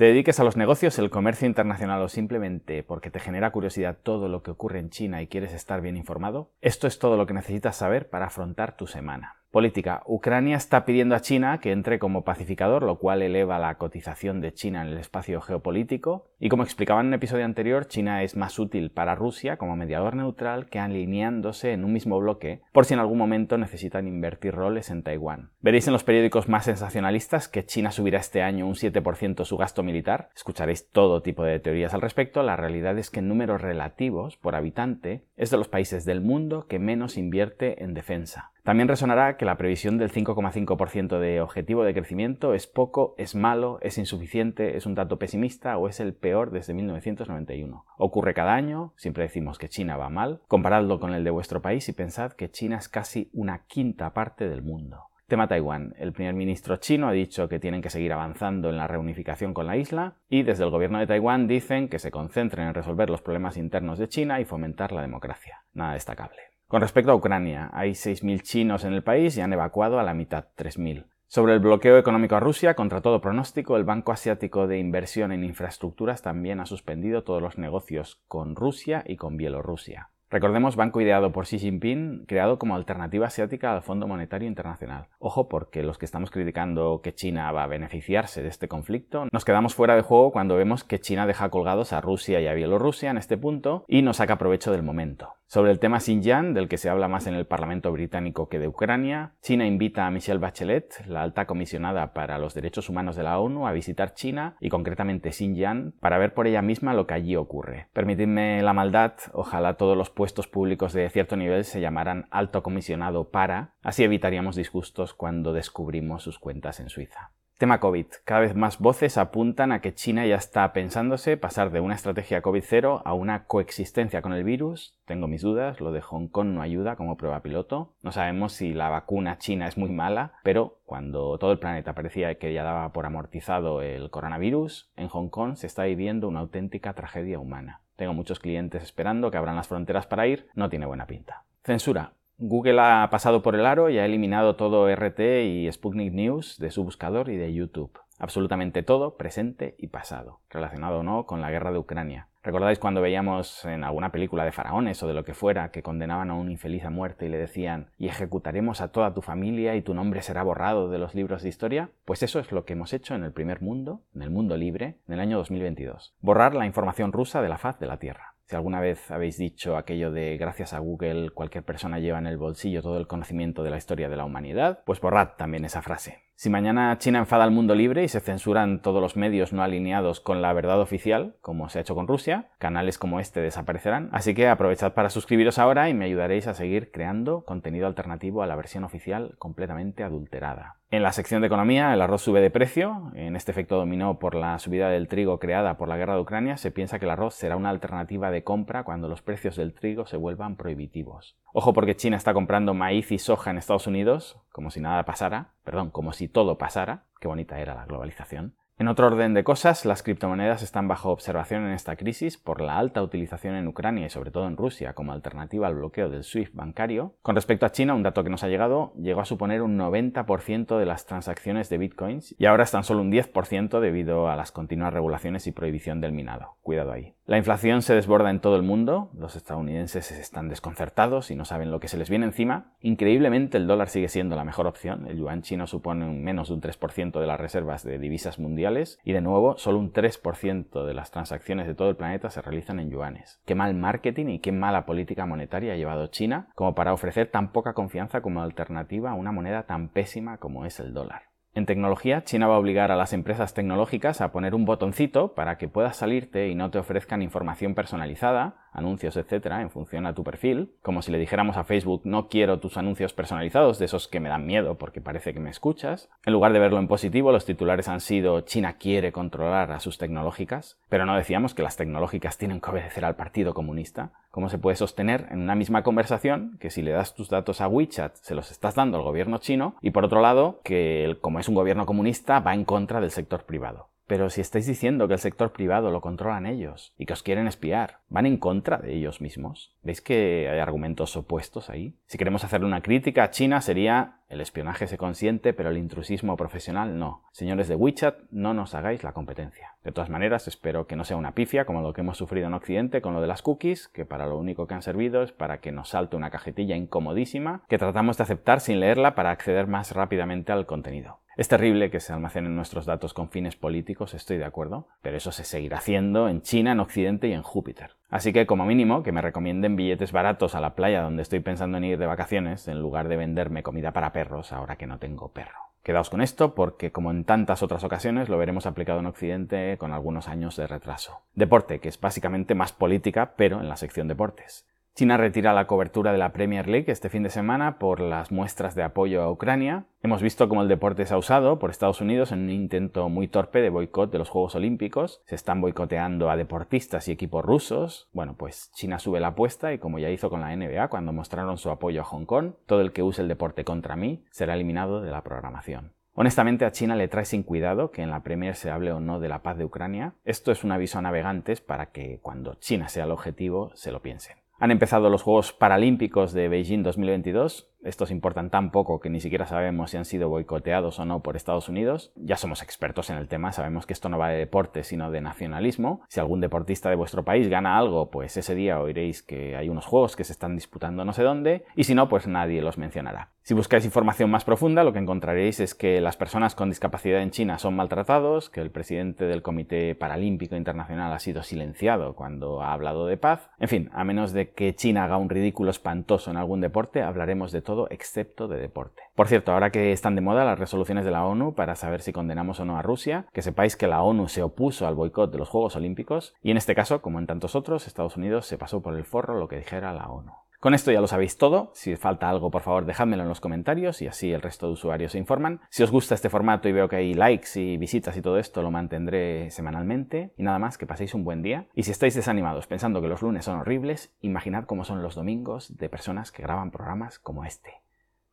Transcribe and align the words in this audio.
Te 0.00 0.06
dediques 0.06 0.40
a 0.40 0.44
los 0.44 0.56
negocios, 0.56 0.98
el 0.98 1.10
comercio 1.10 1.46
internacional 1.46 2.00
o 2.00 2.08
simplemente 2.08 2.82
porque 2.82 3.10
te 3.10 3.20
genera 3.20 3.52
curiosidad 3.52 3.98
todo 4.02 4.30
lo 4.30 4.42
que 4.42 4.50
ocurre 4.50 4.78
en 4.78 4.88
China 4.88 5.20
y 5.20 5.26
quieres 5.26 5.52
estar 5.52 5.82
bien 5.82 5.98
informado, 5.98 6.52
esto 6.62 6.86
es 6.86 6.98
todo 6.98 7.18
lo 7.18 7.26
que 7.26 7.34
necesitas 7.34 7.76
saber 7.76 8.08
para 8.08 8.28
afrontar 8.28 8.78
tu 8.78 8.86
semana. 8.86 9.39
Política. 9.50 10.04
Ucrania 10.06 10.56
está 10.56 10.84
pidiendo 10.84 11.16
a 11.16 11.20
China 11.22 11.58
que 11.58 11.72
entre 11.72 11.98
como 11.98 12.22
pacificador, 12.22 12.84
lo 12.84 13.00
cual 13.00 13.20
eleva 13.20 13.58
la 13.58 13.74
cotización 13.78 14.40
de 14.40 14.52
China 14.52 14.82
en 14.82 14.88
el 14.92 14.98
espacio 14.98 15.40
geopolítico. 15.40 16.28
Y 16.38 16.48
como 16.48 16.62
explicaba 16.62 17.00
en 17.00 17.08
un 17.08 17.14
episodio 17.14 17.44
anterior, 17.44 17.88
China 17.88 18.22
es 18.22 18.36
más 18.36 18.60
útil 18.60 18.92
para 18.92 19.16
Rusia 19.16 19.56
como 19.56 19.74
mediador 19.74 20.14
neutral 20.14 20.66
que 20.66 20.78
alineándose 20.78 21.72
en 21.72 21.84
un 21.84 21.92
mismo 21.92 22.20
bloque 22.20 22.60
por 22.70 22.84
si 22.84 22.94
en 22.94 23.00
algún 23.00 23.18
momento 23.18 23.58
necesitan 23.58 24.06
invertir 24.06 24.54
roles 24.54 24.88
en 24.88 25.02
Taiwán. 25.02 25.50
Veréis 25.60 25.88
en 25.88 25.94
los 25.94 26.04
periódicos 26.04 26.48
más 26.48 26.66
sensacionalistas 26.66 27.48
que 27.48 27.66
China 27.66 27.90
subirá 27.90 28.20
este 28.20 28.42
año 28.42 28.68
un 28.68 28.74
7% 28.74 29.44
su 29.44 29.56
gasto 29.56 29.82
militar. 29.82 30.28
Escucharéis 30.36 30.88
todo 30.90 31.22
tipo 31.22 31.42
de 31.42 31.58
teorías 31.58 31.92
al 31.92 32.02
respecto. 32.02 32.44
La 32.44 32.54
realidad 32.54 32.96
es 32.98 33.10
que 33.10 33.18
en 33.18 33.26
números 33.26 33.60
relativos 33.60 34.36
por 34.36 34.54
habitante 34.54 35.24
es 35.36 35.50
de 35.50 35.56
los 35.56 35.66
países 35.66 36.04
del 36.04 36.20
mundo 36.20 36.66
que 36.68 36.78
menos 36.78 37.16
invierte 37.16 37.82
en 37.82 37.94
defensa. 37.94 38.52
También 38.62 38.88
resonará 38.88 39.36
que 39.36 39.44
la 39.44 39.56
previsión 39.56 39.98
del 39.98 40.12
5,5% 40.12 41.18
de 41.18 41.40
objetivo 41.40 41.84
de 41.84 41.94
crecimiento 41.94 42.54
es 42.54 42.66
poco, 42.66 43.14
es 43.16 43.34
malo, 43.34 43.78
es 43.82 43.98
insuficiente, 43.98 44.76
es 44.76 44.86
un 44.86 44.94
dato 44.94 45.18
pesimista 45.18 45.78
o 45.78 45.88
es 45.88 46.00
el 46.00 46.14
peor 46.14 46.50
desde 46.50 46.74
1991. 46.74 47.84
Ocurre 47.96 48.34
cada 48.34 48.54
año, 48.54 48.92
siempre 48.96 49.24
decimos 49.24 49.58
que 49.58 49.68
China 49.68 49.96
va 49.96 50.10
mal, 50.10 50.40
comparadlo 50.48 51.00
con 51.00 51.14
el 51.14 51.24
de 51.24 51.30
vuestro 51.30 51.62
país 51.62 51.88
y 51.88 51.92
pensad 51.92 52.32
que 52.32 52.50
China 52.50 52.76
es 52.76 52.88
casi 52.88 53.30
una 53.32 53.64
quinta 53.66 54.12
parte 54.12 54.48
del 54.48 54.62
mundo. 54.62 55.10
Tema 55.30 55.46
Taiwán. 55.46 55.94
El 55.96 56.12
primer 56.12 56.34
ministro 56.34 56.78
chino 56.78 57.06
ha 57.06 57.12
dicho 57.12 57.48
que 57.48 57.60
tienen 57.60 57.82
que 57.82 57.88
seguir 57.88 58.12
avanzando 58.12 58.68
en 58.68 58.76
la 58.76 58.88
reunificación 58.88 59.54
con 59.54 59.64
la 59.68 59.76
isla 59.76 60.14
y 60.28 60.42
desde 60.42 60.64
el 60.64 60.70
gobierno 60.70 60.98
de 60.98 61.06
Taiwán 61.06 61.46
dicen 61.46 61.88
que 61.88 62.00
se 62.00 62.10
concentren 62.10 62.66
en 62.66 62.74
resolver 62.74 63.08
los 63.08 63.22
problemas 63.22 63.56
internos 63.56 64.00
de 64.00 64.08
China 64.08 64.40
y 64.40 64.44
fomentar 64.44 64.90
la 64.90 65.02
democracia. 65.02 65.62
Nada 65.72 65.94
destacable. 65.94 66.49
Con 66.70 66.82
respecto 66.82 67.10
a 67.10 67.16
Ucrania, 67.16 67.68
hay 67.72 67.94
6.000 67.94 68.42
chinos 68.42 68.84
en 68.84 68.92
el 68.92 69.02
país 69.02 69.36
y 69.36 69.40
han 69.40 69.52
evacuado 69.52 69.98
a 69.98 70.04
la 70.04 70.14
mitad 70.14 70.44
3.000. 70.56 71.04
Sobre 71.26 71.54
el 71.54 71.58
bloqueo 71.58 71.98
económico 71.98 72.36
a 72.36 72.40
Rusia, 72.40 72.74
contra 72.74 73.00
todo 73.00 73.20
pronóstico, 73.20 73.76
el 73.76 73.82
Banco 73.82 74.12
Asiático 74.12 74.68
de 74.68 74.78
Inversión 74.78 75.32
en 75.32 75.42
Infraestructuras 75.42 76.22
también 76.22 76.60
ha 76.60 76.66
suspendido 76.66 77.24
todos 77.24 77.42
los 77.42 77.58
negocios 77.58 78.22
con 78.28 78.54
Rusia 78.54 79.02
y 79.04 79.16
con 79.16 79.36
Bielorrusia. 79.36 80.10
Recordemos, 80.30 80.76
banco 80.76 81.00
ideado 81.00 81.32
por 81.32 81.44
Xi 81.44 81.58
Jinping, 81.58 82.26
creado 82.28 82.60
como 82.60 82.76
alternativa 82.76 83.26
asiática 83.26 83.72
al 83.72 83.82
Fondo 83.82 84.06
Monetario 84.06 84.46
Internacional. 84.46 85.08
Ojo, 85.18 85.48
porque 85.48 85.82
los 85.82 85.98
que 85.98 86.04
estamos 86.04 86.30
criticando 86.30 87.00
que 87.02 87.16
China 87.16 87.50
va 87.50 87.64
a 87.64 87.66
beneficiarse 87.66 88.42
de 88.42 88.48
este 88.48 88.68
conflicto, 88.68 89.26
nos 89.32 89.44
quedamos 89.44 89.74
fuera 89.74 89.96
de 89.96 90.02
juego 90.02 90.30
cuando 90.30 90.54
vemos 90.54 90.84
que 90.84 91.00
China 91.00 91.26
deja 91.26 91.50
colgados 91.50 91.92
a 91.92 92.00
Rusia 92.00 92.40
y 92.40 92.46
a 92.46 92.54
Bielorrusia 92.54 93.10
en 93.10 93.16
este 93.16 93.36
punto 93.36 93.84
y 93.88 94.02
no 94.02 94.12
saca 94.12 94.38
provecho 94.38 94.70
del 94.70 94.84
momento. 94.84 95.34
Sobre 95.52 95.72
el 95.72 95.80
tema 95.80 95.98
Xinjiang, 95.98 96.54
del 96.54 96.68
que 96.68 96.78
se 96.78 96.88
habla 96.88 97.08
más 97.08 97.26
en 97.26 97.34
el 97.34 97.44
Parlamento 97.44 97.90
británico 97.90 98.48
que 98.48 98.60
de 98.60 98.68
Ucrania, 98.68 99.32
China 99.42 99.66
invita 99.66 100.06
a 100.06 100.10
Michelle 100.12 100.38
Bachelet, 100.38 101.04
la 101.08 101.22
alta 101.22 101.48
comisionada 101.48 102.12
para 102.12 102.38
los 102.38 102.54
derechos 102.54 102.88
humanos 102.88 103.16
de 103.16 103.24
la 103.24 103.40
ONU, 103.40 103.66
a 103.66 103.72
visitar 103.72 104.14
China 104.14 104.54
y 104.60 104.68
concretamente 104.68 105.32
Xinjiang 105.32 105.90
para 105.98 106.18
ver 106.18 106.34
por 106.34 106.46
ella 106.46 106.62
misma 106.62 106.94
lo 106.94 107.08
que 107.08 107.14
allí 107.14 107.34
ocurre. 107.34 107.88
Permitidme 107.92 108.62
la 108.62 108.74
maldad, 108.74 109.14
ojalá 109.32 109.74
todos 109.74 109.96
los 109.96 110.08
puestos 110.08 110.46
públicos 110.46 110.92
de 110.92 111.10
cierto 111.10 111.34
nivel 111.34 111.64
se 111.64 111.80
llamaran 111.80 112.28
alto 112.30 112.62
comisionado 112.62 113.30
para, 113.30 113.74
así 113.82 114.04
evitaríamos 114.04 114.54
disgustos 114.54 115.14
cuando 115.14 115.52
descubrimos 115.52 116.22
sus 116.22 116.38
cuentas 116.38 116.78
en 116.78 116.90
Suiza. 116.90 117.32
Tema 117.60 117.78
COVID. 117.78 118.06
Cada 118.24 118.40
vez 118.40 118.56
más 118.56 118.78
voces 118.78 119.18
apuntan 119.18 119.70
a 119.70 119.82
que 119.82 119.92
China 119.92 120.24
ya 120.24 120.36
está 120.36 120.72
pensándose 120.72 121.36
pasar 121.36 121.70
de 121.70 121.80
una 121.80 121.94
estrategia 121.94 122.40
COVID-0 122.40 123.02
a 123.04 123.12
una 123.12 123.44
coexistencia 123.44 124.22
con 124.22 124.32
el 124.32 124.44
virus. 124.44 124.96
Tengo 125.04 125.28
mis 125.28 125.42
dudas, 125.42 125.78
lo 125.78 125.92
de 125.92 126.00
Hong 126.00 126.28
Kong 126.28 126.54
no 126.54 126.62
ayuda 126.62 126.96
como 126.96 127.18
prueba 127.18 127.42
piloto. 127.42 127.92
No 128.00 128.12
sabemos 128.12 128.54
si 128.54 128.72
la 128.72 128.88
vacuna 128.88 129.36
china 129.36 129.68
es 129.68 129.76
muy 129.76 129.90
mala, 129.90 130.32
pero 130.42 130.78
cuando 130.86 131.36
todo 131.36 131.52
el 131.52 131.58
planeta 131.58 131.94
parecía 131.94 132.36
que 132.36 132.54
ya 132.54 132.62
daba 132.62 132.94
por 132.94 133.04
amortizado 133.04 133.82
el 133.82 134.08
coronavirus, 134.08 134.90
en 134.96 135.08
Hong 135.08 135.28
Kong 135.28 135.56
se 135.56 135.66
está 135.66 135.84
viviendo 135.84 136.28
una 136.28 136.40
auténtica 136.40 136.94
tragedia 136.94 137.38
humana. 137.38 137.82
Tengo 137.96 138.14
muchos 138.14 138.40
clientes 138.40 138.82
esperando 138.82 139.30
que 139.30 139.36
abran 139.36 139.56
las 139.56 139.68
fronteras 139.68 140.06
para 140.06 140.26
ir, 140.26 140.48
no 140.54 140.70
tiene 140.70 140.86
buena 140.86 141.06
pinta. 141.06 141.44
Censura. 141.62 142.14
Google 142.42 142.80
ha 142.80 143.06
pasado 143.10 143.42
por 143.42 143.54
el 143.54 143.66
aro 143.66 143.90
y 143.90 143.98
ha 143.98 144.06
eliminado 144.06 144.56
todo 144.56 144.88
RT 144.88 145.20
y 145.44 145.70
Sputnik 145.70 146.14
News 146.14 146.56
de 146.58 146.70
su 146.70 146.82
buscador 146.82 147.28
y 147.28 147.36
de 147.36 147.52
YouTube. 147.52 148.00
Absolutamente 148.18 148.82
todo, 148.82 149.18
presente 149.18 149.74
y 149.76 149.88
pasado, 149.88 150.40
relacionado 150.48 151.00
o 151.00 151.02
no 151.02 151.26
con 151.26 151.42
la 151.42 151.50
guerra 151.50 151.70
de 151.70 151.76
Ucrania. 151.76 152.28
¿Recordáis 152.42 152.78
cuando 152.78 153.02
veíamos 153.02 153.66
en 153.66 153.84
alguna 153.84 154.10
película 154.10 154.46
de 154.46 154.52
faraones 154.52 155.02
o 155.02 155.06
de 155.06 155.12
lo 155.12 155.22
que 155.22 155.34
fuera 155.34 155.70
que 155.70 155.82
condenaban 155.82 156.30
a 156.30 156.34
un 156.34 156.50
infeliz 156.50 156.82
a 156.86 156.90
muerte 156.90 157.26
y 157.26 157.28
le 157.28 157.36
decían 157.36 157.90
y 157.98 158.08
ejecutaremos 158.08 158.80
a 158.80 158.90
toda 158.90 159.12
tu 159.12 159.20
familia 159.20 159.76
y 159.76 159.82
tu 159.82 159.92
nombre 159.92 160.22
será 160.22 160.42
borrado 160.42 160.88
de 160.88 160.96
los 160.96 161.14
libros 161.14 161.42
de 161.42 161.50
historia? 161.50 161.90
Pues 162.06 162.22
eso 162.22 162.38
es 162.38 162.52
lo 162.52 162.64
que 162.64 162.72
hemos 162.72 162.94
hecho 162.94 163.14
en 163.14 163.24
el 163.24 163.32
primer 163.32 163.60
mundo, 163.60 164.00
en 164.14 164.22
el 164.22 164.30
mundo 164.30 164.56
libre, 164.56 164.96
en 165.06 165.12
el 165.12 165.20
año 165.20 165.36
2022. 165.36 166.14
Borrar 166.22 166.54
la 166.54 166.64
información 166.64 167.12
rusa 167.12 167.42
de 167.42 167.50
la 167.50 167.58
faz 167.58 167.78
de 167.78 167.86
la 167.86 167.98
Tierra. 167.98 168.36
Si 168.50 168.56
alguna 168.56 168.80
vez 168.80 169.12
habéis 169.12 169.38
dicho 169.38 169.76
aquello 169.76 170.10
de 170.10 170.36
gracias 170.36 170.72
a 170.72 170.80
Google 170.80 171.30
cualquier 171.30 171.62
persona 171.62 172.00
lleva 172.00 172.18
en 172.18 172.26
el 172.26 172.36
bolsillo 172.36 172.82
todo 172.82 172.98
el 172.98 173.06
conocimiento 173.06 173.62
de 173.62 173.70
la 173.70 173.76
historia 173.76 174.08
de 174.08 174.16
la 174.16 174.24
humanidad, 174.24 174.82
pues 174.84 175.00
borrad 175.00 175.36
también 175.38 175.64
esa 175.64 175.82
frase. 175.82 176.29
Si 176.40 176.48
mañana 176.48 176.96
China 176.96 177.18
enfada 177.18 177.44
al 177.44 177.50
mundo 177.50 177.74
libre 177.74 178.02
y 178.02 178.08
se 178.08 178.18
censuran 178.18 178.80
todos 178.80 179.02
los 179.02 179.14
medios 179.14 179.52
no 179.52 179.62
alineados 179.62 180.20
con 180.20 180.40
la 180.40 180.54
verdad 180.54 180.80
oficial, 180.80 181.36
como 181.42 181.68
se 181.68 181.76
ha 181.76 181.82
hecho 181.82 181.94
con 181.94 182.08
Rusia, 182.08 182.48
canales 182.56 182.96
como 182.96 183.20
este 183.20 183.42
desaparecerán. 183.42 184.08
Así 184.10 184.32
que 184.32 184.48
aprovechad 184.48 184.94
para 184.94 185.10
suscribiros 185.10 185.58
ahora 185.58 185.90
y 185.90 185.92
me 185.92 186.06
ayudaréis 186.06 186.46
a 186.46 186.54
seguir 186.54 186.92
creando 186.92 187.44
contenido 187.44 187.86
alternativo 187.86 188.42
a 188.42 188.46
la 188.46 188.56
versión 188.56 188.84
oficial 188.84 189.34
completamente 189.36 190.02
adulterada. 190.02 190.76
En 190.92 191.02
la 191.02 191.12
sección 191.12 191.42
de 191.42 191.46
economía, 191.46 191.92
el 191.92 192.00
arroz 192.00 192.22
sube 192.22 192.40
de 192.40 192.50
precio. 192.50 193.12
En 193.14 193.36
este 193.36 193.52
efecto 193.52 193.76
dominó 193.76 194.18
por 194.18 194.34
la 194.34 194.58
subida 194.58 194.88
del 194.88 195.08
trigo 195.08 195.38
creada 195.38 195.76
por 195.76 195.88
la 195.88 195.96
guerra 195.96 196.14
de 196.14 196.22
Ucrania, 196.22 196.56
se 196.56 196.72
piensa 196.72 196.98
que 196.98 197.04
el 197.04 197.12
arroz 197.12 197.34
será 197.34 197.54
una 197.56 197.68
alternativa 197.68 198.30
de 198.30 198.42
compra 198.42 198.82
cuando 198.82 199.08
los 199.08 199.22
precios 199.22 199.56
del 199.56 199.74
trigo 199.74 200.06
se 200.06 200.16
vuelvan 200.16 200.56
prohibitivos. 200.56 201.36
Ojo 201.52 201.72
porque 201.72 201.96
China 201.96 202.16
está 202.16 202.32
comprando 202.32 202.74
maíz 202.74 203.12
y 203.12 203.18
soja 203.18 203.50
en 203.50 203.58
Estados 203.58 203.86
Unidos, 203.86 204.40
como 204.50 204.70
si 204.70 204.80
nada 204.80 205.04
pasara, 205.04 205.52
perdón, 205.64 205.90
como 205.90 206.12
si 206.12 206.26
todo 206.32 206.58
pasara, 206.58 207.06
qué 207.20 207.28
bonita 207.28 207.60
era 207.60 207.74
la 207.74 207.86
globalización, 207.86 208.56
en 208.80 208.88
otro 208.88 209.08
orden 209.08 209.34
de 209.34 209.44
cosas, 209.44 209.84
las 209.84 210.02
criptomonedas 210.02 210.62
están 210.62 210.88
bajo 210.88 211.10
observación 211.10 211.66
en 211.66 211.72
esta 211.72 211.96
crisis 211.96 212.38
por 212.38 212.62
la 212.62 212.78
alta 212.78 213.02
utilización 213.02 213.54
en 213.54 213.68
Ucrania 213.68 214.06
y 214.06 214.08
sobre 214.08 214.30
todo 214.30 214.46
en 214.46 214.56
Rusia 214.56 214.94
como 214.94 215.12
alternativa 215.12 215.66
al 215.66 215.74
bloqueo 215.74 216.08
del 216.08 216.24
SWIFT 216.24 216.54
bancario. 216.54 217.12
Con 217.20 217.34
respecto 217.34 217.66
a 217.66 217.72
China, 217.72 217.94
un 217.94 218.02
dato 218.02 218.24
que 218.24 218.30
nos 218.30 218.42
ha 218.42 218.48
llegado 218.48 218.94
llegó 218.94 219.20
a 219.20 219.26
suponer 219.26 219.60
un 219.60 219.78
90% 219.78 220.78
de 220.78 220.86
las 220.86 221.04
transacciones 221.04 221.68
de 221.68 221.76
bitcoins 221.76 222.34
y 222.38 222.46
ahora 222.46 222.64
están 222.64 222.82
solo 222.82 223.02
un 223.02 223.12
10% 223.12 223.80
debido 223.80 224.30
a 224.30 224.36
las 224.36 224.50
continuas 224.50 224.94
regulaciones 224.94 225.46
y 225.46 225.52
prohibición 225.52 226.00
del 226.00 226.12
minado. 226.12 226.56
Cuidado 226.62 226.92
ahí. 226.92 227.14
La 227.26 227.36
inflación 227.36 227.82
se 227.82 227.94
desborda 227.94 228.30
en 228.30 228.40
todo 228.40 228.56
el 228.56 228.62
mundo, 228.62 229.10
los 229.14 229.36
estadounidenses 229.36 230.10
están 230.10 230.48
desconcertados 230.48 231.30
y 231.30 231.36
no 231.36 231.44
saben 231.44 231.70
lo 231.70 231.80
que 231.80 231.86
se 231.86 231.98
les 231.98 232.08
viene 232.08 232.24
encima. 232.24 232.72
Increíblemente 232.80 233.58
el 233.58 233.66
dólar 233.66 233.90
sigue 233.90 234.08
siendo 234.08 234.36
la 234.36 234.44
mejor 234.44 234.66
opción, 234.66 235.06
el 235.06 235.18
yuan 235.18 235.42
chino 235.42 235.66
supone 235.66 236.06
menos 236.06 236.48
de 236.48 236.54
un 236.54 236.62
3% 236.62 237.20
de 237.20 237.26
las 237.26 237.38
reservas 237.38 237.84
de 237.84 237.98
divisas 237.98 238.38
mundiales 238.38 238.69
y 239.04 239.12
de 239.12 239.20
nuevo 239.20 239.56
solo 239.56 239.78
un 239.78 239.92
3% 239.92 240.84
de 240.84 240.94
las 240.94 241.10
transacciones 241.10 241.66
de 241.66 241.74
todo 241.74 241.90
el 241.90 241.96
planeta 241.96 242.30
se 242.30 242.42
realizan 242.42 242.80
en 242.80 242.90
yuanes. 242.90 243.40
Qué 243.46 243.54
mal 243.54 243.74
marketing 243.74 244.26
y 244.26 244.38
qué 244.40 244.52
mala 244.52 244.86
política 244.86 245.26
monetaria 245.26 245.72
ha 245.72 245.76
llevado 245.76 246.06
China 246.08 246.48
como 246.54 246.74
para 246.74 246.92
ofrecer 246.92 247.30
tan 247.30 247.52
poca 247.52 247.74
confianza 247.74 248.20
como 248.20 248.42
alternativa 248.42 249.10
a 249.10 249.14
una 249.14 249.32
moneda 249.32 249.64
tan 249.64 249.88
pésima 249.88 250.38
como 250.38 250.64
es 250.64 250.80
el 250.80 250.94
dólar. 250.94 251.30
En 251.52 251.66
tecnología, 251.66 252.22
China 252.22 252.46
va 252.46 252.54
a 252.54 252.58
obligar 252.58 252.92
a 252.92 252.96
las 252.96 253.12
empresas 253.12 253.54
tecnológicas 253.54 254.20
a 254.20 254.30
poner 254.30 254.54
un 254.54 254.64
botoncito 254.64 255.34
para 255.34 255.58
que 255.58 255.66
puedas 255.66 255.96
salirte 255.96 256.48
y 256.48 256.54
no 256.54 256.70
te 256.70 256.78
ofrezcan 256.78 257.22
información 257.22 257.74
personalizada, 257.74 258.59
anuncios, 258.72 259.16
etcétera, 259.16 259.62
en 259.62 259.70
función 259.70 260.06
a 260.06 260.14
tu 260.14 260.24
perfil, 260.24 260.72
como 260.82 261.02
si 261.02 261.10
le 261.10 261.18
dijéramos 261.18 261.56
a 261.56 261.64
Facebook 261.64 262.02
no 262.04 262.28
quiero 262.28 262.60
tus 262.60 262.76
anuncios 262.76 263.12
personalizados, 263.12 263.78
de 263.78 263.84
esos 263.84 264.08
que 264.08 264.20
me 264.20 264.28
dan 264.28 264.46
miedo 264.46 264.76
porque 264.78 265.00
parece 265.00 265.34
que 265.34 265.40
me 265.40 265.50
escuchas. 265.50 266.08
En 266.24 266.32
lugar 266.32 266.52
de 266.52 266.58
verlo 266.58 266.78
en 266.78 266.88
positivo, 266.88 267.32
los 267.32 267.44
titulares 267.44 267.88
han 267.88 268.00
sido 268.00 268.40
China 268.42 268.74
quiere 268.74 269.12
controlar 269.12 269.72
a 269.72 269.80
sus 269.80 269.98
tecnológicas, 269.98 270.78
pero 270.88 271.06
no 271.06 271.16
decíamos 271.16 271.54
que 271.54 271.62
las 271.62 271.76
tecnológicas 271.76 272.38
tienen 272.38 272.60
que 272.60 272.70
obedecer 272.70 273.04
al 273.04 273.16
Partido 273.16 273.54
Comunista. 273.54 274.12
¿Cómo 274.30 274.48
se 274.48 274.58
puede 274.58 274.76
sostener 274.76 275.26
en 275.30 275.40
una 275.40 275.54
misma 275.54 275.82
conversación 275.82 276.56
que 276.60 276.70
si 276.70 276.82
le 276.82 276.92
das 276.92 277.14
tus 277.14 277.30
datos 277.30 277.60
a 277.60 277.68
WeChat 277.68 278.14
se 278.16 278.34
los 278.34 278.50
estás 278.50 278.74
dando 278.74 278.98
al 278.98 279.04
gobierno 279.04 279.38
chino 279.38 279.74
y 279.80 279.90
por 279.90 280.04
otro 280.04 280.20
lado 280.20 280.60
que 280.62 281.16
como 281.20 281.40
es 281.40 281.48
un 281.48 281.54
gobierno 281.56 281.86
comunista 281.86 282.38
va 282.40 282.54
en 282.54 282.64
contra 282.64 283.00
del 283.00 283.10
sector 283.10 283.44
privado? 283.44 283.88
Pero 284.10 284.28
si 284.28 284.40
estáis 284.40 284.66
diciendo 284.66 285.06
que 285.06 285.14
el 285.14 285.20
sector 285.20 285.52
privado 285.52 285.92
lo 285.92 286.00
controlan 286.00 286.44
ellos 286.44 286.92
y 286.98 287.06
que 287.06 287.12
os 287.12 287.22
quieren 287.22 287.46
espiar, 287.46 288.00
¿van 288.08 288.26
en 288.26 288.38
contra 288.38 288.78
de 288.78 288.92
ellos 288.92 289.20
mismos? 289.20 289.72
¿Veis 289.84 290.00
que 290.00 290.48
hay 290.50 290.58
argumentos 290.58 291.16
opuestos 291.16 291.70
ahí? 291.70 291.94
Si 292.06 292.18
queremos 292.18 292.42
hacerle 292.42 292.66
una 292.66 292.82
crítica 292.82 293.22
a 293.22 293.30
China 293.30 293.60
sería 293.60 294.20
el 294.30 294.40
espionaje 294.40 294.86
se 294.86 294.96
consiente, 294.96 295.52
pero 295.52 295.70
el 295.70 295.76
intrusismo 295.76 296.36
profesional 296.36 296.98
no. 296.98 297.22
Señores 297.30 297.68
de 297.68 297.76
WeChat, 297.76 298.16
no 298.32 298.52
nos 298.52 298.74
hagáis 298.74 299.04
la 299.04 299.12
competencia. 299.12 299.74
De 299.84 299.92
todas 299.92 300.10
maneras, 300.10 300.48
espero 300.48 300.88
que 300.88 300.96
no 300.96 301.04
sea 301.04 301.16
una 301.16 301.34
pifia 301.34 301.64
como 301.64 301.80
lo 301.82 301.92
que 301.92 302.00
hemos 302.00 302.18
sufrido 302.18 302.48
en 302.48 302.54
Occidente 302.54 303.02
con 303.02 303.14
lo 303.14 303.20
de 303.20 303.28
las 303.28 303.42
cookies, 303.42 303.86
que 303.88 304.04
para 304.04 304.26
lo 304.26 304.38
único 304.38 304.66
que 304.66 304.74
han 304.74 304.82
servido 304.82 305.22
es 305.22 305.30
para 305.30 305.58
que 305.58 305.70
nos 305.72 305.90
salte 305.90 306.16
una 306.16 306.30
cajetilla 306.30 306.74
incomodísima 306.74 307.62
que 307.68 307.78
tratamos 307.78 308.16
de 308.16 308.24
aceptar 308.24 308.58
sin 308.58 308.80
leerla 308.80 309.14
para 309.14 309.30
acceder 309.30 309.68
más 309.68 309.92
rápidamente 309.92 310.50
al 310.52 310.66
contenido. 310.66 311.19
Es 311.36 311.48
terrible 311.48 311.90
que 311.90 312.00
se 312.00 312.12
almacenen 312.12 312.56
nuestros 312.56 312.86
datos 312.86 313.14
con 313.14 313.30
fines 313.30 313.56
políticos, 313.56 314.14
estoy 314.14 314.36
de 314.38 314.44
acuerdo, 314.44 314.88
pero 315.00 315.16
eso 315.16 315.32
se 315.32 315.44
seguirá 315.44 315.78
haciendo 315.78 316.28
en 316.28 316.42
China, 316.42 316.72
en 316.72 316.80
Occidente 316.80 317.28
y 317.28 317.32
en 317.32 317.42
Júpiter. 317.42 317.92
Así 318.10 318.32
que 318.32 318.46
como 318.46 318.66
mínimo 318.66 319.02
que 319.02 319.12
me 319.12 319.22
recomienden 319.22 319.76
billetes 319.76 320.12
baratos 320.12 320.54
a 320.54 320.60
la 320.60 320.74
playa 320.74 321.02
donde 321.02 321.22
estoy 321.22 321.40
pensando 321.40 321.78
en 321.78 321.84
ir 321.84 321.98
de 321.98 322.06
vacaciones 322.06 322.66
en 322.68 322.80
lugar 322.80 323.08
de 323.08 323.16
venderme 323.16 323.62
comida 323.62 323.92
para 323.92 324.12
perros 324.12 324.52
ahora 324.52 324.76
que 324.76 324.86
no 324.86 324.98
tengo 324.98 325.28
perro. 325.28 325.70
Quedaos 325.82 326.10
con 326.10 326.20
esto 326.20 326.54
porque, 326.54 326.92
como 326.92 327.10
en 327.10 327.24
tantas 327.24 327.62
otras 327.62 327.84
ocasiones, 327.84 328.28
lo 328.28 328.36
veremos 328.36 328.66
aplicado 328.66 329.00
en 329.00 329.06
Occidente 329.06 329.78
con 329.78 329.92
algunos 329.92 330.28
años 330.28 330.56
de 330.56 330.66
retraso. 330.66 331.22
Deporte, 331.34 331.78
que 331.78 331.88
es 331.88 331.98
básicamente 331.98 332.54
más 332.54 332.72
política, 332.72 333.32
pero 333.36 333.60
en 333.60 333.68
la 333.68 333.76
sección 333.76 334.06
deportes. 334.06 334.66
China 335.00 335.16
retira 335.16 335.54
la 335.54 335.66
cobertura 335.66 336.12
de 336.12 336.18
la 336.18 336.34
Premier 336.34 336.68
League 336.68 336.92
este 336.92 337.08
fin 337.08 337.22
de 337.22 337.30
semana 337.30 337.78
por 337.78 338.00
las 338.00 338.30
muestras 338.30 338.74
de 338.74 338.82
apoyo 338.82 339.22
a 339.22 339.30
Ucrania. 339.30 339.86
Hemos 340.02 340.20
visto 340.20 340.46
cómo 340.46 340.60
el 340.60 340.68
deporte 340.68 341.06
se 341.06 341.14
ha 341.14 341.16
usado 341.16 341.58
por 341.58 341.70
Estados 341.70 342.02
Unidos 342.02 342.32
en 342.32 342.40
un 342.40 342.50
intento 342.50 343.08
muy 343.08 343.26
torpe 343.26 343.62
de 343.62 343.70
boicot 343.70 344.12
de 344.12 344.18
los 344.18 344.28
Juegos 344.28 344.56
Olímpicos. 344.56 345.22
Se 345.24 345.36
están 345.36 345.62
boicoteando 345.62 346.28
a 346.28 346.36
deportistas 346.36 347.08
y 347.08 347.12
equipos 347.12 347.42
rusos. 347.42 348.10
Bueno, 348.12 348.34
pues 348.36 348.72
China 348.74 348.98
sube 348.98 349.20
la 349.20 349.28
apuesta 349.28 349.72
y 349.72 349.78
como 349.78 349.98
ya 349.98 350.10
hizo 350.10 350.28
con 350.28 350.42
la 350.42 350.54
NBA 350.54 350.88
cuando 350.88 351.14
mostraron 351.14 351.56
su 351.56 351.70
apoyo 351.70 352.02
a 352.02 352.04
Hong 352.04 352.26
Kong, 352.26 352.52
todo 352.66 352.82
el 352.82 352.92
que 352.92 353.02
use 353.02 353.22
el 353.22 353.28
deporte 353.28 353.64
contra 353.64 353.96
mí 353.96 354.26
será 354.30 354.52
eliminado 354.52 355.00
de 355.00 355.12
la 355.12 355.22
programación. 355.22 355.94
Honestamente 356.12 356.66
a 356.66 356.72
China 356.72 356.94
le 356.94 357.08
trae 357.08 357.24
sin 357.24 357.42
cuidado 357.42 357.90
que 357.90 358.02
en 358.02 358.10
la 358.10 358.22
Premier 358.22 358.54
se 358.54 358.70
hable 358.70 358.92
o 358.92 359.00
no 359.00 359.18
de 359.18 359.30
la 359.30 359.40
paz 359.40 359.56
de 359.56 359.64
Ucrania. 359.64 360.12
Esto 360.26 360.52
es 360.52 360.62
un 360.62 360.72
aviso 360.72 360.98
a 360.98 361.02
navegantes 361.02 361.62
para 361.62 361.86
que 361.86 362.18
cuando 362.20 362.56
China 362.56 362.90
sea 362.90 363.04
el 363.04 363.12
objetivo 363.12 363.70
se 363.72 363.92
lo 363.92 364.02
piensen. 364.02 364.39
Han 364.60 364.70
empezado 364.70 365.08
los 365.08 365.22
Juegos 365.22 365.54
Paralímpicos 365.54 366.34
de 366.34 366.48
Beijing 366.48 366.82
2022 366.82 367.72
estos 367.82 368.10
importan 368.10 368.50
tan 368.50 368.70
poco 368.70 369.00
que 369.00 369.10
ni 369.10 369.20
siquiera 369.20 369.46
sabemos 369.46 369.90
si 369.90 369.96
han 369.96 370.04
sido 370.04 370.28
boicoteados 370.28 370.98
o 370.98 371.04
no 371.04 371.22
por 371.22 371.36
Estados 371.36 371.68
Unidos. 371.68 372.12
Ya 372.16 372.36
somos 372.36 372.62
expertos 372.62 373.10
en 373.10 373.16
el 373.16 373.28
tema, 373.28 373.52
sabemos 373.52 373.86
que 373.86 373.92
esto 373.92 374.08
no 374.08 374.18
va 374.18 374.28
de 374.28 374.38
deporte 374.38 374.84
sino 374.84 375.10
de 375.10 375.20
nacionalismo. 375.20 376.02
Si 376.08 376.20
algún 376.20 376.40
deportista 376.40 376.90
de 376.90 376.96
vuestro 376.96 377.24
país 377.24 377.48
gana 377.48 377.78
algo, 377.78 378.10
pues 378.10 378.36
ese 378.36 378.54
día 378.54 378.80
oiréis 378.80 379.22
que 379.22 379.56
hay 379.56 379.68
unos 379.68 379.86
juegos 379.86 380.16
que 380.16 380.24
se 380.24 380.32
están 380.32 380.56
disputando 380.56 381.04
no 381.04 381.12
sé 381.12 381.22
dónde, 381.22 381.64
y 381.74 381.84
si 381.84 381.94
no, 381.94 382.08
pues 382.08 382.26
nadie 382.26 382.62
los 382.62 382.78
mencionará. 382.78 383.30
Si 383.42 383.54
buscáis 383.54 383.84
información 383.84 384.30
más 384.30 384.44
profunda, 384.44 384.84
lo 384.84 384.92
que 384.92 384.98
encontraréis 384.98 385.60
es 385.60 385.74
que 385.74 386.00
las 386.00 386.16
personas 386.16 386.54
con 386.54 386.68
discapacidad 386.68 387.22
en 387.22 387.30
China 387.30 387.58
son 387.58 387.74
maltratados, 387.74 388.50
que 388.50 388.60
el 388.60 388.70
presidente 388.70 389.24
del 389.24 389.42
Comité 389.42 389.94
Paralímpico 389.94 390.56
Internacional 390.56 391.12
ha 391.12 391.18
sido 391.18 391.42
silenciado 391.42 392.14
cuando 392.14 392.62
ha 392.62 392.72
hablado 392.72 393.06
de 393.06 393.16
paz. 393.16 393.50
En 393.58 393.68
fin, 393.68 393.90
a 393.92 394.04
menos 394.04 394.32
de 394.32 394.50
que 394.50 394.74
China 394.74 395.04
haga 395.04 395.16
un 395.16 395.30
ridículo 395.30 395.70
espantoso 395.70 396.30
en 396.30 396.36
algún 396.36 396.60
deporte, 396.60 397.02
hablaremos 397.02 397.50
de 397.50 397.62
todo 397.70 397.86
excepto 397.90 398.48
de 398.48 398.58
deporte. 398.58 399.02
Por 399.14 399.28
cierto, 399.28 399.52
ahora 399.52 399.70
que 399.70 399.92
están 399.92 400.16
de 400.16 400.20
moda 400.20 400.44
las 400.44 400.58
resoluciones 400.58 401.04
de 401.04 401.12
la 401.12 401.24
ONU 401.24 401.54
para 401.54 401.76
saber 401.76 402.02
si 402.02 402.12
condenamos 402.12 402.58
o 402.58 402.64
no 402.64 402.76
a 402.76 402.82
Rusia, 402.82 403.26
que 403.32 403.42
sepáis 403.42 403.76
que 403.76 403.86
la 403.86 404.02
ONU 404.02 404.26
se 404.26 404.42
opuso 404.42 404.88
al 404.88 404.96
boicot 404.96 405.30
de 405.30 405.38
los 405.38 405.48
Juegos 405.48 405.76
Olímpicos 405.76 406.34
y 406.42 406.50
en 406.50 406.56
este 406.56 406.74
caso, 406.74 407.00
como 407.00 407.20
en 407.20 407.28
tantos 407.28 407.54
otros, 407.54 407.86
Estados 407.86 408.16
Unidos 408.16 408.46
se 408.46 408.58
pasó 408.58 408.82
por 408.82 408.96
el 408.96 409.04
forro 409.04 409.38
lo 409.38 409.46
que 409.46 409.58
dijera 409.58 409.92
la 409.92 410.08
ONU. 410.08 410.32
Con 410.60 410.74
esto 410.74 410.92
ya 410.92 411.00
lo 411.00 411.06
sabéis 411.06 411.38
todo. 411.38 411.70
Si 411.74 411.96
falta 411.96 412.28
algo, 412.28 412.50
por 412.50 412.60
favor, 412.60 412.84
dejádmelo 412.84 413.22
en 413.22 413.30
los 413.30 413.40
comentarios 413.40 414.02
y 414.02 414.06
así 414.06 414.30
el 414.30 414.42
resto 414.42 414.66
de 414.66 414.74
usuarios 414.74 415.12
se 415.12 415.18
informan. 415.18 415.62
Si 415.70 415.82
os 415.82 415.90
gusta 415.90 416.14
este 416.14 416.28
formato 416.28 416.68
y 416.68 416.72
veo 416.72 416.86
que 416.86 416.96
hay 416.96 417.14
likes 417.14 417.58
y 417.58 417.78
visitas 417.78 418.14
y 418.18 418.20
todo 418.20 418.38
esto, 418.38 418.60
lo 418.60 418.70
mantendré 418.70 419.50
semanalmente. 419.50 420.34
Y 420.36 420.42
nada 420.42 420.58
más, 420.58 420.76
que 420.76 420.86
paséis 420.86 421.14
un 421.14 421.24
buen 421.24 421.40
día. 421.40 421.66
Y 421.74 421.84
si 421.84 421.92
estáis 421.92 422.14
desanimados 422.14 422.66
pensando 422.66 423.00
que 423.00 423.08
los 423.08 423.22
lunes 423.22 423.46
son 423.46 423.58
horribles, 423.58 424.14
imaginad 424.20 424.64
cómo 424.64 424.84
son 424.84 425.02
los 425.02 425.14
domingos 425.14 425.78
de 425.78 425.88
personas 425.88 426.30
que 426.30 426.42
graban 426.42 426.70
programas 426.70 427.18
como 427.18 427.46
este. 427.46 427.80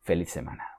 Feliz 0.02 0.30
semana. 0.30 0.77